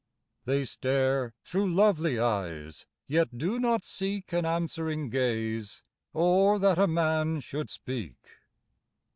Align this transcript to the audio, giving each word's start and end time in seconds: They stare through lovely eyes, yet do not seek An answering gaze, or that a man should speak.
They 0.45 0.65
stare 0.65 1.35
through 1.43 1.75
lovely 1.75 2.17
eyes, 2.17 2.87
yet 3.05 3.37
do 3.37 3.59
not 3.59 3.83
seek 3.83 4.33
An 4.33 4.47
answering 4.47 5.11
gaze, 5.11 5.83
or 6.11 6.57
that 6.57 6.79
a 6.79 6.87
man 6.87 7.39
should 7.39 7.69
speak. 7.69 8.17